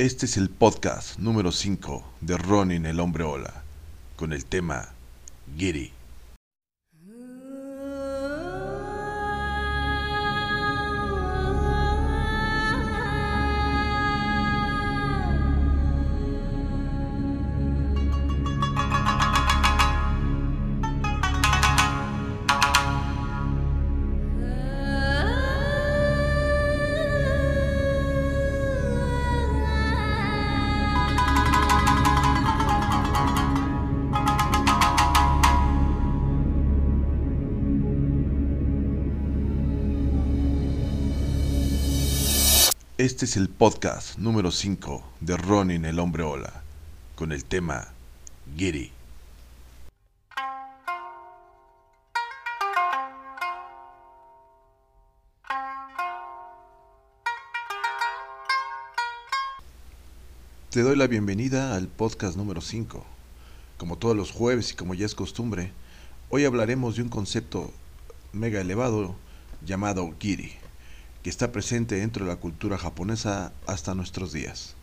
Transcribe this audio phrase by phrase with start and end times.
[0.00, 3.62] Este es el podcast número 5 de Ronin el hombre ola,
[4.16, 4.88] con el tema
[5.58, 5.92] Giri.
[43.10, 46.62] Este es el podcast número 5 de Ronin el hombre ola,
[47.16, 47.88] con el tema
[48.56, 48.92] Giri.
[60.70, 63.04] Te doy la bienvenida al podcast número 5.
[63.76, 65.72] Como todos los jueves y como ya es costumbre,
[66.28, 67.72] hoy hablaremos de un concepto
[68.32, 69.16] mega elevado
[69.66, 70.69] llamado Giri
[71.22, 74.76] que está presente dentro de la cultura japonesa hasta nuestros días.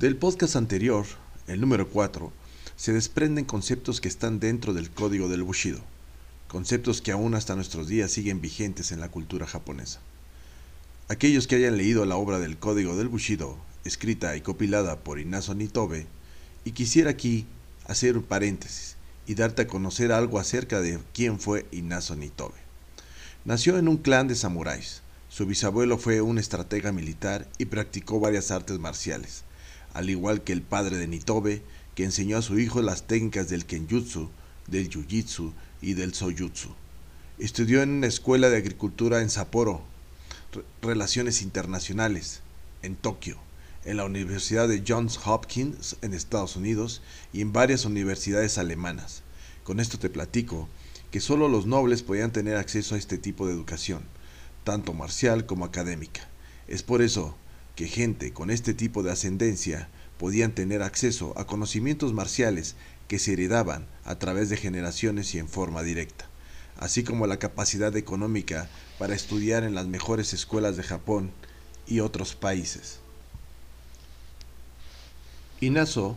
[0.00, 1.04] Del podcast anterior,
[1.46, 2.32] el número 4,
[2.74, 5.80] se desprenden conceptos que están dentro del código del Bushido,
[6.48, 10.00] conceptos que aún hasta nuestros días siguen vigentes en la cultura japonesa.
[11.08, 15.54] Aquellos que hayan leído la obra del Código del Bushido, escrita y compilada por Inazo
[15.54, 16.06] Nitobe,
[16.64, 17.44] y quisiera aquí
[17.86, 22.56] hacer un paréntesis y darte a conocer algo acerca de quién fue Inazo Nitobe.
[23.44, 25.02] Nació en un clan de samuráis.
[25.28, 29.44] Su bisabuelo fue un estratega militar y practicó varias artes marciales
[29.94, 31.62] al igual que el padre de Nitobe,
[31.94, 34.30] que enseñó a su hijo las técnicas del kenjutsu,
[34.66, 35.52] del jiu-jitsu
[35.82, 36.68] y del soyutsu.
[37.38, 39.82] Estudió en una escuela de agricultura en Sapporo,
[40.82, 42.40] Relaciones Internacionales,
[42.82, 43.38] en Tokio,
[43.84, 47.02] en la Universidad de Johns Hopkins en Estados Unidos
[47.32, 49.22] y en varias universidades alemanas.
[49.64, 50.68] Con esto te platico
[51.10, 54.02] que solo los nobles podían tener acceso a este tipo de educación,
[54.64, 56.28] tanto marcial como académica.
[56.68, 57.36] Es por eso
[57.76, 59.88] que gente con este tipo de ascendencia
[60.18, 62.76] podían tener acceso a conocimientos marciales
[63.08, 66.28] que se heredaban a través de generaciones y en forma directa,
[66.76, 71.32] así como la capacidad económica para estudiar en las mejores escuelas de Japón
[71.86, 73.00] y otros países.
[75.60, 76.16] Inazo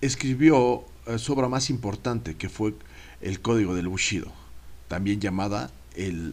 [0.00, 2.74] escribió eh, su obra más importante que fue
[3.20, 4.32] el Código del Bushido,
[4.88, 5.70] también llamada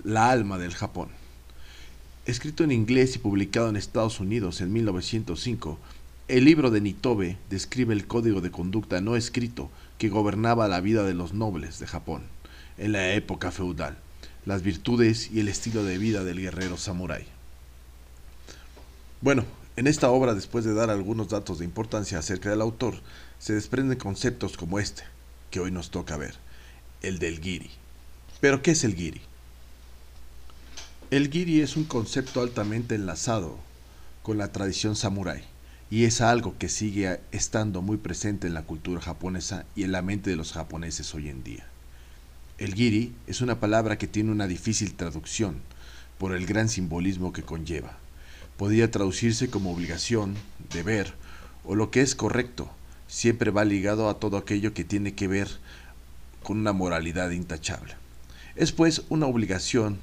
[0.04, 1.21] La alma del Japón.
[2.28, 5.80] Escrito en inglés y publicado en Estados Unidos en 1905,
[6.28, 11.04] el libro de Nitobe describe el código de conducta no escrito que gobernaba la vida
[11.04, 12.22] de los nobles de Japón
[12.78, 13.98] en la época feudal,
[14.46, 17.26] las virtudes y el estilo de vida del guerrero samurái.
[19.22, 19.44] Bueno,
[19.76, 23.02] en esta obra, después de dar algunos datos de importancia acerca del autor,
[23.40, 25.04] se desprenden conceptos como este,
[25.50, 26.36] que hoy nos toca ver,
[27.02, 27.72] el del giri.
[28.42, 29.22] Pero, ¿qué es el giri?
[31.12, 33.58] El giri es un concepto altamente enlazado
[34.24, 35.44] con la tradición samurái
[35.90, 40.02] y es algo que sigue estando muy presente en la cultura japonesa y en la
[40.02, 41.66] mente de los japoneses hoy en día.
[42.60, 45.58] El giri es una palabra que tiene una difícil traducción
[46.18, 47.98] por el gran simbolismo que conlleva.
[48.56, 50.36] Podría traducirse como obligación,
[50.72, 51.14] deber
[51.66, 52.72] o lo que es correcto.
[53.10, 55.50] Siempre va ligado a todo aquello que tiene que ver
[56.42, 57.96] con una moralidad intachable.
[58.56, 60.00] Es pues una obligación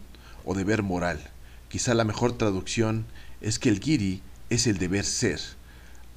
[0.48, 1.20] o deber moral.
[1.69, 3.04] Quizá la mejor traducción
[3.42, 5.41] es que el giri es el deber ser,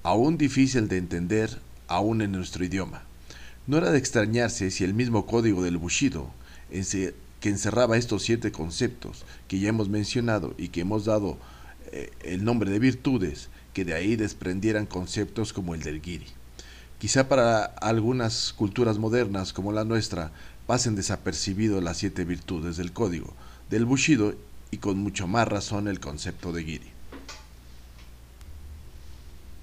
[0.04, 1.60] aún difícil de entender
[1.90, 3.04] aún en nuestro idioma.
[3.68, 6.32] No era de extrañarse si el mismo código del Bushido,
[6.70, 11.38] que encerraba estos siete conceptos que ya hemos mencionado y que hemos dado
[11.92, 16.28] eh, el nombre de virtudes, que de ahí desprendieran conceptos como el del giri.
[17.00, 20.32] Quizá para algunas culturas modernas como la nuestra
[20.68, 23.34] pasen desapercibido las siete virtudes del código,
[23.72, 24.36] del Bushido
[24.70, 26.92] y con mucho más razón el concepto de Giri.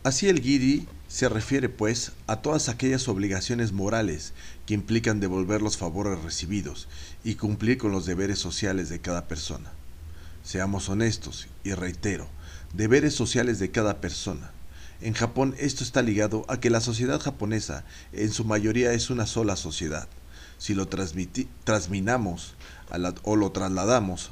[0.02, 4.32] Así el Giri se refiere pues a todas aquellas obligaciones morales
[4.66, 6.88] que implican devolver los favores recibidos
[7.22, 9.72] y cumplir con los deberes sociales de cada persona.
[10.42, 12.28] Seamos honestos y reitero,
[12.72, 14.52] deberes sociales de cada persona.
[15.02, 19.26] En Japón esto está ligado a que la sociedad japonesa en su mayoría es una
[19.26, 20.08] sola sociedad.
[20.56, 22.54] Si lo transminamos
[23.22, 24.30] o lo trasladamos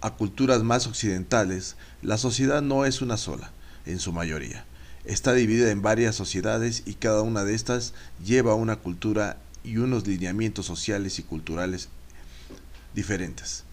[0.00, 3.52] a culturas más occidentales, la sociedad no es una sola,
[3.86, 4.64] en su mayoría.
[5.04, 7.94] Está dividida en varias sociedades y cada una de estas
[8.24, 11.88] lleva una cultura y unos lineamientos sociales y culturales
[12.94, 13.64] diferentes.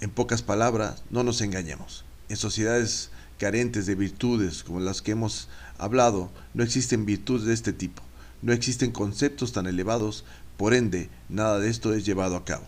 [0.00, 2.04] En pocas palabras, no nos engañemos.
[2.28, 5.48] En sociedades carentes de virtudes como las que hemos
[5.78, 8.02] hablado, no existen virtudes de este tipo,
[8.42, 10.24] no existen conceptos tan elevados,
[10.56, 12.66] por ende, nada de esto es llevado a cabo.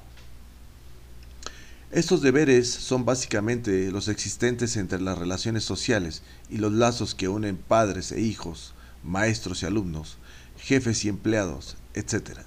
[1.90, 7.56] Estos deberes son básicamente los existentes entre las relaciones sociales y los lazos que unen
[7.56, 10.18] padres e hijos, maestros y alumnos,
[10.58, 12.40] jefes y empleados, etc.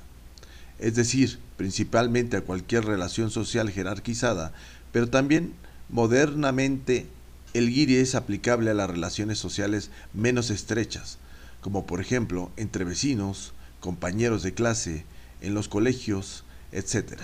[0.77, 4.53] Es decir, principalmente a cualquier relación social jerarquizada,
[4.91, 5.53] pero también
[5.89, 7.07] modernamente
[7.55, 11.17] el guiri es aplicable a las relaciones sociales menos estrechas,
[11.61, 15.03] como por ejemplo entre vecinos, compañeros de clase,
[15.41, 17.23] en los colegios, etc.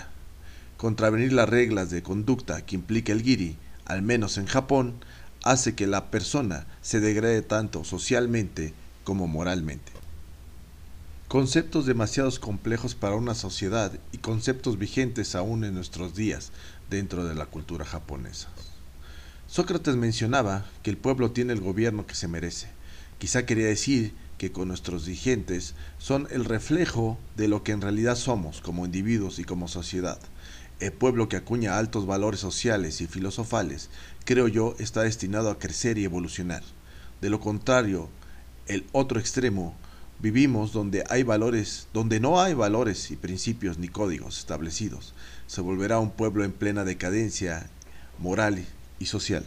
[0.78, 4.94] Contravenir las reglas de conducta que implica el giri, al menos en Japón,
[5.44, 9.92] hace que la persona se degrade tanto socialmente como moralmente.
[11.28, 16.52] Conceptos demasiado complejos para una sociedad y conceptos vigentes aún en nuestros días
[16.92, 18.50] dentro de la cultura japonesa.
[19.48, 22.68] Sócrates mencionaba que el pueblo tiene el gobierno que se merece.
[23.18, 28.16] Quizá quería decir que con nuestros dirigentes son el reflejo de lo que en realidad
[28.16, 30.20] somos como individuos y como sociedad.
[30.80, 33.90] El pueblo que acuña altos valores sociales y filosofales,
[34.26, 36.62] creo yo, está destinado a crecer y evolucionar.
[37.20, 38.10] De lo contrario,
[38.68, 39.76] el otro extremo,
[40.20, 45.16] vivimos donde hay valores, donde no hay valores y principios ni códigos establecidos.
[45.48, 47.72] Se volverá un pueblo en plena decadencia
[48.20, 48.64] moral
[49.00, 49.46] y social.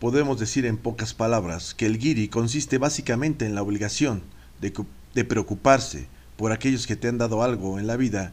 [0.00, 4.22] Podemos decir en pocas palabras que el giri consiste básicamente en la obligación
[4.62, 4.72] de,
[5.14, 6.06] de preocuparse
[6.38, 8.32] por aquellos que te han dado algo en la vida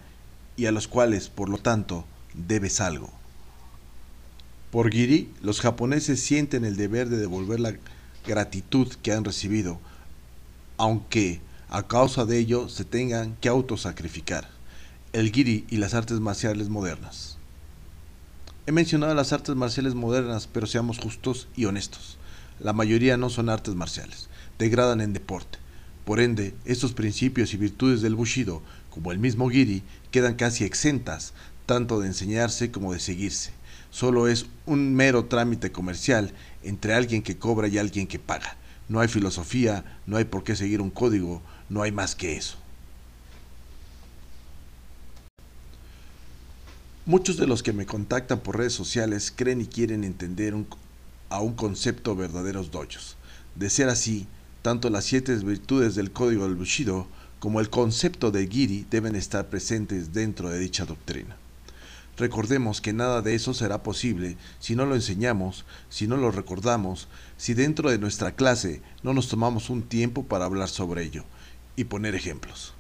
[0.57, 3.11] y a los cuales, por lo tanto, debes algo.
[4.71, 7.73] Por Giri, los japoneses sienten el deber de devolver la
[8.25, 9.79] gratitud que han recibido,
[10.77, 14.49] aunque a causa de ello se tengan que autosacrificar.
[15.13, 17.37] El Giri y las artes marciales modernas.
[18.65, 22.17] He mencionado las artes marciales modernas, pero seamos justos y honestos.
[22.59, 25.57] La mayoría no son artes marciales, degradan en deporte.
[26.05, 31.33] Por ende, estos principios y virtudes del Bushido, como el mismo Giri, quedan casi exentas
[31.65, 33.51] tanto de enseñarse como de seguirse.
[33.89, 36.33] Solo es un mero trámite comercial
[36.63, 38.57] entre alguien que cobra y alguien que paga.
[38.87, 42.57] No hay filosofía, no hay por qué seguir un código, no hay más que eso.
[47.05, 50.53] Muchos de los que me contactan por redes sociales creen y quieren entender
[51.29, 53.17] a un concepto verdaderos doyos.
[53.55, 54.27] De ser así,
[54.61, 57.07] tanto las siete virtudes del código del Bushido
[57.41, 61.37] como el concepto de Giri deben estar presentes dentro de dicha doctrina.
[62.15, 67.07] Recordemos que nada de eso será posible si no lo enseñamos, si no lo recordamos,
[67.37, 71.23] si dentro de nuestra clase no nos tomamos un tiempo para hablar sobre ello
[71.75, 72.75] y poner ejemplos.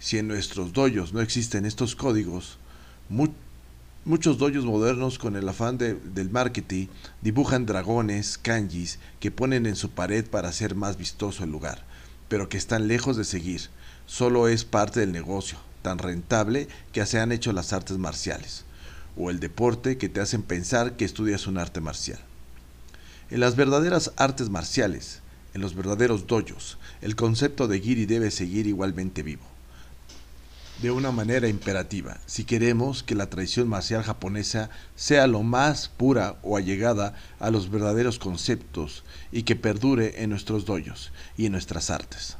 [0.00, 2.58] Si en nuestros doyos no existen estos códigos,
[4.04, 6.88] muchos doyos modernos con el afán del marketing
[7.20, 11.91] dibujan dragones, kanjis que ponen en su pared para hacer más vistoso el lugar
[12.32, 13.68] pero que están lejos de seguir.
[14.06, 18.64] Solo es parte del negocio, tan rentable que se han hecho las artes marciales,
[19.18, 22.18] o el deporte que te hacen pensar que estudias un arte marcial.
[23.28, 25.20] En las verdaderas artes marciales,
[25.52, 29.51] en los verdaderos dojos, el concepto de giri debe seguir igualmente vivo
[30.82, 36.38] de una manera imperativa, si queremos que la tradición marcial japonesa sea lo más pura
[36.42, 41.88] o allegada a los verdaderos conceptos y que perdure en nuestros doyos y en nuestras
[41.88, 42.36] artes.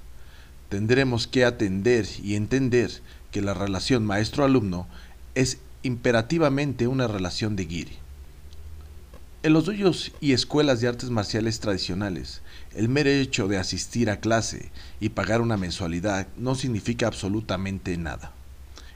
[0.69, 2.91] Tendremos que atender y entender
[3.31, 4.89] que la relación maestro-alumno
[5.37, 8.02] es imperativamente una relación de giri.
[9.45, 12.43] En los doyos y escuelas de artes marciales tradicionales,
[12.77, 14.71] el mero hecho de asistir a clase
[15.01, 18.31] y pagar una mensualidad no significa absolutamente nada.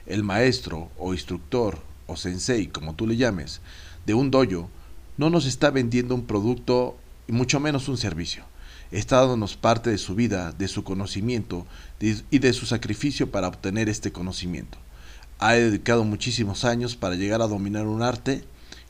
[0.05, 3.59] El maestro o instructor o sensei, como tú le llames,
[4.05, 4.69] de un dojo
[5.17, 6.95] no nos está vendiendo un producto
[7.27, 8.45] y mucho menos un servicio.
[8.89, 11.67] Está dándonos parte de su vida, de su conocimiento
[11.99, 14.77] y de su sacrificio para obtener este conocimiento.
[15.39, 18.45] Ha dedicado muchísimos años para llegar a dominar un arte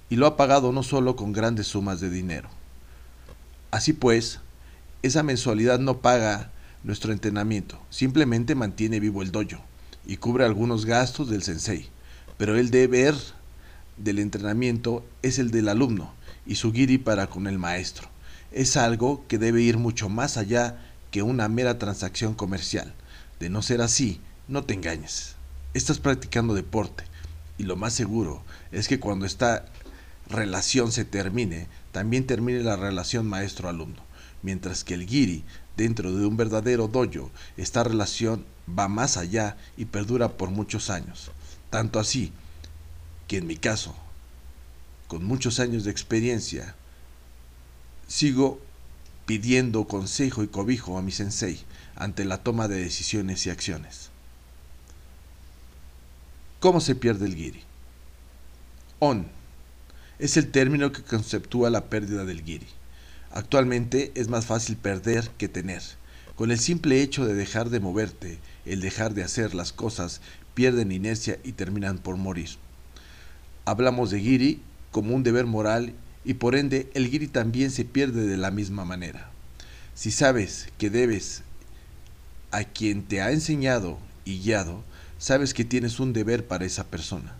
[0.09, 2.49] y lo ha pagado no solo con grandes sumas de dinero.
[3.71, 4.39] Así pues,
[5.03, 6.51] esa mensualidad no paga
[6.83, 9.61] nuestro entrenamiento, simplemente mantiene vivo el dojo
[10.05, 11.89] y cubre algunos gastos del sensei,
[12.37, 13.15] pero el deber
[13.97, 16.13] del entrenamiento es el del alumno
[16.45, 18.09] y su giri para con el maestro.
[18.51, 20.77] es algo que debe ir mucho más allá
[21.11, 22.93] que una mera transacción comercial.
[23.39, 25.35] De no ser así, no te engañes.
[25.73, 27.03] Estás practicando deporte
[27.57, 29.65] y lo más seguro es que cuando esta
[30.29, 34.01] relación se termine, también termine la relación maestro-alumno.
[34.41, 35.43] Mientras que el giri,
[35.75, 41.31] dentro de un verdadero dojo, esta relación va más allá y perdura por muchos años.
[41.69, 42.31] Tanto así
[43.27, 43.95] que en mi caso,
[45.07, 46.75] con muchos años de experiencia,
[48.07, 48.59] sigo
[49.25, 51.59] pidiendo consejo y cobijo a mi sensei
[51.95, 54.09] ante la toma de decisiones y acciones.
[56.59, 57.63] ¿Cómo se pierde el giri?
[58.99, 59.36] On
[60.19, 62.67] es el término que conceptúa la pérdida del giri.
[63.31, 65.83] Actualmente es más fácil perder que tener.
[66.35, 70.21] Con el simple hecho de dejar de moverte, el dejar de hacer las cosas,
[70.53, 72.49] pierden inercia y terminan por morir.
[73.65, 75.93] Hablamos de giri como un deber moral
[76.25, 79.29] y por ende el giri también se pierde de la misma manera.
[79.93, 81.43] Si sabes que debes
[82.51, 84.83] a quien te ha enseñado y guiado,
[85.19, 87.35] sabes que tienes un deber para esa persona.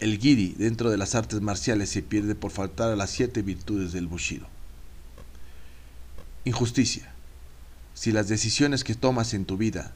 [0.00, 3.92] El giri dentro de las artes marciales se pierde por faltar a las siete virtudes
[3.92, 4.46] del bushido.
[6.46, 7.12] Injusticia.
[7.92, 9.92] Si las decisiones que tomas en tu vida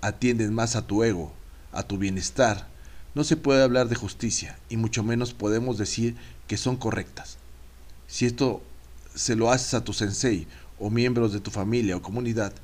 [0.00, 1.34] atienden más a tu ego,
[1.70, 2.66] a tu bienestar,
[3.14, 6.16] no se puede hablar de justicia y mucho menos podemos decir
[6.48, 7.36] que son correctas.
[8.06, 8.62] Si esto
[9.14, 10.46] se lo haces a tu sensei
[10.78, 12.54] o miembros de tu familia o comunidad,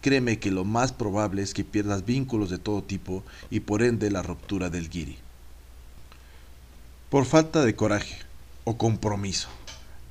[0.00, 4.10] créeme que lo más probable es que pierdas vínculos de todo tipo y por ende
[4.10, 5.18] la ruptura del giri.
[7.16, 8.18] Por falta de coraje
[8.64, 9.48] o compromiso,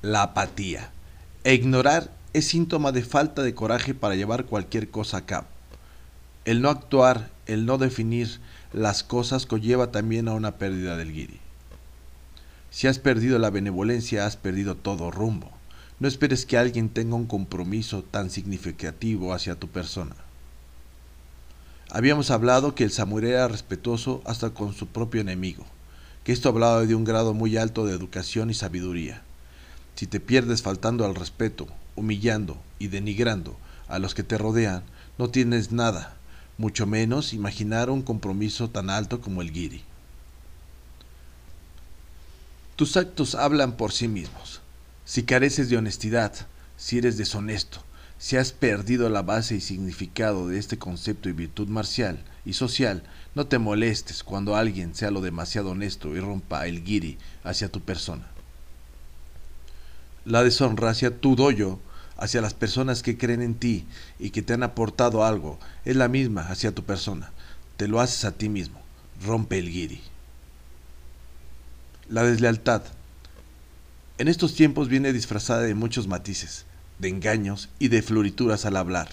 [0.02, 0.90] la apatía
[1.44, 5.46] e ignorar es síntoma de falta de coraje para llevar cualquier cosa a cabo.
[6.44, 8.40] El no actuar, el no definir
[8.72, 11.38] las cosas conlleva también a una pérdida del guiri.
[12.70, 15.52] Si has perdido la benevolencia, has perdido todo rumbo.
[16.00, 20.16] No esperes que alguien tenga un compromiso tan significativo hacia tu persona.
[21.88, 25.66] Habíamos hablado que el samurái era respetuoso hasta con su propio enemigo,
[26.26, 29.22] que esto hablaba de un grado muy alto de educación y sabiduría.
[29.94, 33.56] Si te pierdes faltando al respeto, humillando y denigrando
[33.86, 34.82] a los que te rodean,
[35.18, 36.16] no tienes nada,
[36.58, 39.84] mucho menos imaginar un compromiso tan alto como el guiri.
[42.74, 44.62] Tus actos hablan por sí mismos.
[45.04, 46.34] Si careces de honestidad,
[46.76, 47.84] si eres deshonesto,
[48.18, 53.04] si has perdido la base y significado de este concepto y virtud marcial y social,
[53.36, 57.82] no te molestes cuando alguien sea lo demasiado honesto y rompa el guiri hacia tu
[57.82, 58.26] persona.
[60.24, 61.78] La deshonra hacia tu doyo
[62.16, 63.84] hacia las personas que creen en ti
[64.18, 67.30] y que te han aportado algo es la misma hacia tu persona.
[67.76, 68.80] Te lo haces a ti mismo.
[69.22, 70.00] Rompe el guiri.
[72.08, 72.84] La deslealtad.
[74.16, 76.64] En estos tiempos viene disfrazada de muchos matices,
[76.98, 79.10] de engaños y de florituras al hablar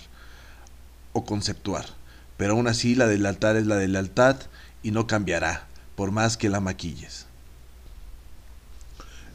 [1.11, 2.02] o conceptuar.
[2.37, 4.37] Pero aún así la deslealtad es la deslealtad
[4.81, 7.27] y no cambiará, por más que la maquilles.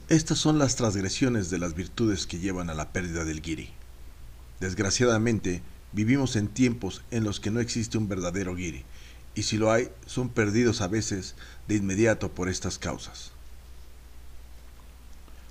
[0.08, 3.70] Estas son las transgresiones de las virtudes que llevan a la pérdida del giri.
[4.60, 5.62] Desgraciadamente,
[5.92, 8.84] vivimos en tiempos en los que no existe un verdadero giri,
[9.34, 11.34] y si lo hay, son perdidos a veces
[11.68, 13.32] de inmediato por estas causas.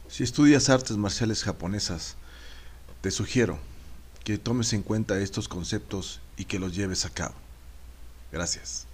[0.09, 2.15] Si estudias artes marciales japonesas,
[3.01, 3.59] te sugiero
[4.27, 7.33] que tomes en cuenta estos conceptos y que los lleves a cabo.
[8.29, 8.85] Gracias.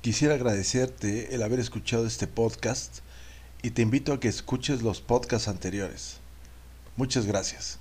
[0.00, 3.00] Quisiera agradecerte el haber escuchado este podcast
[3.60, 6.18] y te invito a que escuches los podcasts anteriores.
[6.96, 7.80] Muchas gracias.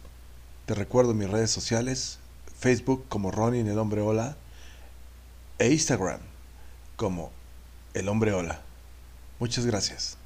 [0.66, 2.18] Te recuerdo mis redes sociales,
[2.60, 4.38] Facebook como Ronin el hombre hola
[5.60, 6.22] e Instagram
[6.96, 7.32] como
[7.94, 8.64] el hombre hola.
[9.38, 10.18] Muchas gracias.